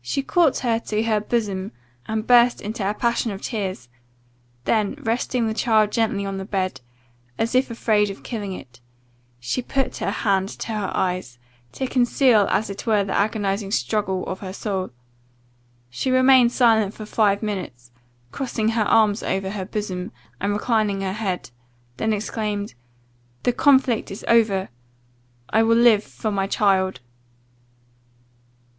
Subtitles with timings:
[0.00, 1.72] She caught her to her bosom,
[2.06, 3.90] and burst into a passion of tears
[4.64, 6.80] then, resting the child gently on the bed,
[7.38, 8.80] as if afraid of killing it,
[9.38, 11.38] she put her hand to her eyes,
[11.72, 14.88] to conceal as it were the agonizing struggle of her soul.
[15.90, 17.90] She remained silent for five minutes,
[18.32, 21.50] crossing her arms over her bosom, and reclining her head,
[21.98, 22.72] then exclaimed:
[23.42, 24.70] 'The conflict is over!
[25.50, 27.00] I will live for my child!